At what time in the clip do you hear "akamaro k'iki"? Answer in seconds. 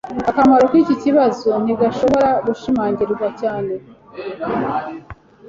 0.29-0.95